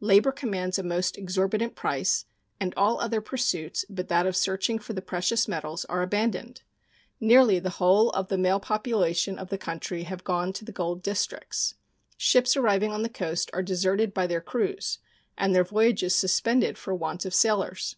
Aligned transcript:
Labor 0.00 0.32
commands 0.32 0.80
a 0.80 0.82
most 0.82 1.16
exorbitant 1.16 1.76
price, 1.76 2.24
and 2.58 2.74
all 2.76 2.98
other 3.00 3.20
pursuits 3.20 3.84
but 3.88 4.08
that 4.08 4.26
of 4.26 4.34
searching 4.34 4.80
for 4.80 4.94
the 4.94 5.00
precious 5.00 5.46
metals 5.46 5.84
are 5.84 6.02
abandoned. 6.02 6.62
Nearly 7.20 7.60
the 7.60 7.70
whole 7.70 8.10
of 8.10 8.26
the 8.26 8.36
male 8.36 8.58
population 8.58 9.38
of 9.38 9.48
the 9.48 9.56
country 9.58 10.02
have 10.02 10.24
gone 10.24 10.52
to 10.54 10.64
the 10.64 10.72
gold 10.72 11.04
districts. 11.04 11.76
Ships 12.16 12.56
arriving 12.56 12.90
on 12.90 13.02
the 13.04 13.08
coast 13.08 13.48
are 13.52 13.62
deserted 13.62 14.12
by 14.12 14.26
their 14.26 14.40
crews 14.40 14.98
and 15.38 15.54
their 15.54 15.62
voyages 15.62 16.16
suspended 16.16 16.76
for 16.76 16.92
want 16.92 17.24
of 17.24 17.32
sailors. 17.32 17.94